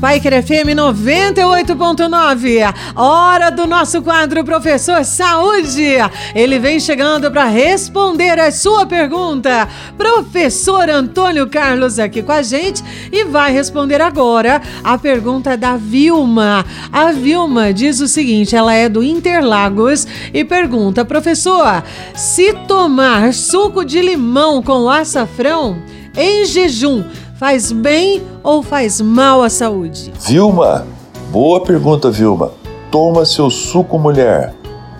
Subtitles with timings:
[0.00, 5.96] Pai FM 98.9, hora do nosso quadro Professor Saúde.
[6.34, 9.66] Ele vem chegando para responder a sua pergunta.
[9.96, 16.66] Professor Antônio Carlos aqui com a gente e vai responder agora a pergunta da Vilma.
[16.92, 21.82] A Vilma diz o seguinte: ela é do Interlagos e pergunta, professor,
[22.14, 25.82] se tomar suco de limão com açafrão
[26.14, 27.04] em jejum
[27.38, 30.12] faz bem ou faz mal à saúde?
[30.26, 30.86] Vilma,
[31.30, 32.50] boa pergunta, Vilma.
[32.90, 34.54] Toma seu suco, mulher.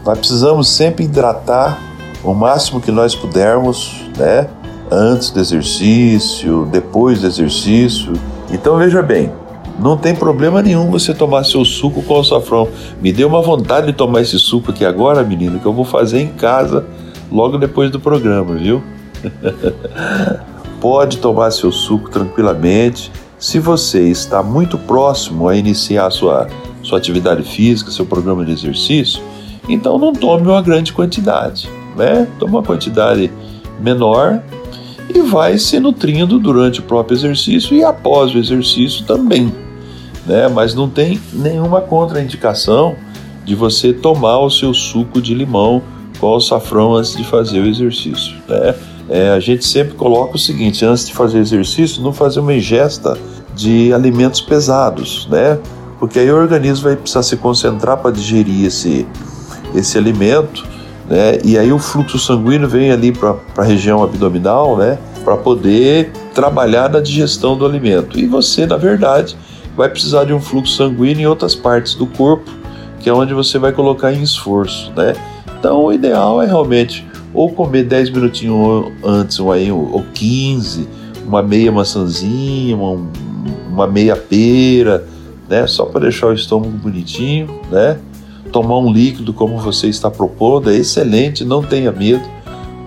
[0.04, 1.78] Nós precisamos sempre hidratar
[2.22, 4.48] o máximo que nós pudermos, né?
[4.90, 8.12] Antes do exercício, depois do exercício.
[8.52, 9.32] Então veja bem,
[9.78, 12.68] não tem problema nenhum você tomar seu suco com açafrão.
[13.00, 16.20] Me deu uma vontade de tomar esse suco aqui agora, menino, que eu vou fazer
[16.20, 16.84] em casa
[17.32, 18.82] logo depois do programa, viu?
[20.86, 23.10] pode tomar seu suco tranquilamente.
[23.40, 26.46] Se você está muito próximo a iniciar sua,
[26.80, 29.20] sua atividade física, seu programa de exercício,
[29.68, 32.28] então não tome uma grande quantidade, né?
[32.38, 33.32] Tome uma quantidade
[33.80, 34.40] menor
[35.12, 39.52] e vai se nutrindo durante o próprio exercício e após o exercício também,
[40.24, 40.46] né?
[40.46, 42.94] Mas não tem nenhuma contraindicação
[43.44, 45.82] de você tomar o seu suco de limão
[46.20, 48.72] com açafrão antes de fazer o exercício, né?
[49.08, 53.16] É, a gente sempre coloca o seguinte: antes de fazer exercício, não fazer uma ingesta
[53.54, 55.58] de alimentos pesados, né?
[55.98, 59.06] Porque aí o organismo vai precisar se concentrar para digerir esse,
[59.74, 60.66] esse alimento,
[61.08, 61.38] né?
[61.44, 64.98] E aí o fluxo sanguíneo vem ali para a região abdominal, né?
[65.24, 68.18] Para poder trabalhar na digestão do alimento.
[68.18, 69.36] E você, na verdade,
[69.76, 72.50] vai precisar de um fluxo sanguíneo em outras partes do corpo,
[73.00, 75.14] que é onde você vai colocar em esforço, né?
[75.58, 77.06] Então, o ideal é realmente
[77.36, 80.88] ou comer 10 minutinhos antes, ou, aí, ou 15,
[81.26, 83.06] uma meia maçãzinha, uma,
[83.70, 85.06] uma meia pera,
[85.46, 85.66] né?
[85.66, 87.98] Só para deixar o estômago bonitinho, né?
[88.50, 92.24] Tomar um líquido como você está propondo é excelente, não tenha medo,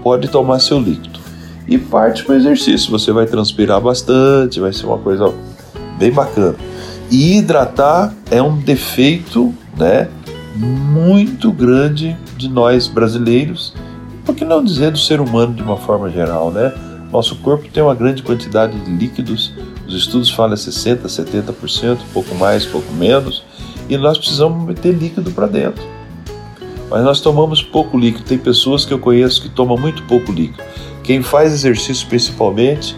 [0.02, 1.20] pode tomar seu líquido.
[1.68, 5.32] E parte para o exercício, você vai transpirar bastante, vai ser uma coisa
[6.00, 6.56] bem bacana.
[7.12, 10.08] E hidratar é um defeito, né?
[10.56, 13.76] Muito grande de nós brasileiros
[14.30, 16.72] por que não dizer do ser humano de uma forma geral, né?
[17.12, 19.52] Nosso corpo tem uma grande quantidade de líquidos,
[19.88, 23.44] os estudos falam 60%, 70%, pouco mais, pouco menos,
[23.90, 25.84] e nós precisamos meter líquido para dentro.
[26.92, 28.24] Mas nós tomamos pouco líquido.
[28.24, 30.64] Tem pessoas que eu conheço que tomam muito pouco líquido.
[31.04, 32.96] Quem faz exercício principalmente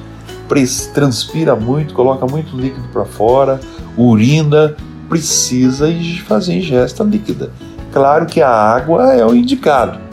[0.94, 3.58] transpira muito, coloca muito líquido para fora,
[3.96, 4.76] urina,
[5.08, 5.88] precisa
[6.28, 7.54] fazer ingesta líquida.
[7.94, 10.11] Claro que a água é o indicado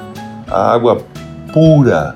[0.50, 0.98] a água
[1.52, 2.14] pura,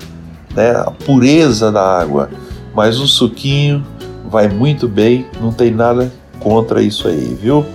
[0.55, 0.71] né?
[0.71, 2.29] a pureza da água.
[2.73, 3.85] Mas o suquinho
[4.25, 7.65] vai muito bem, não tem nada contra isso aí, viu?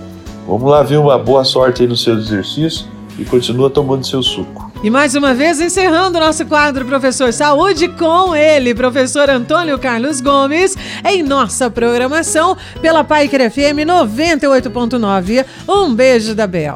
[0.45, 1.01] Vamos lá, viu?
[1.03, 2.85] Uma boa sorte aí no seu exercício
[3.17, 4.69] e continua tomando seu suco.
[4.81, 10.21] E mais uma vez, encerrando o nosso quadro Professor Saúde com ele, professor Antônio Carlos
[10.21, 15.45] Gomes, em nossa programação pela Paiker FM 98.9.
[15.67, 16.75] Um beijo da Bel.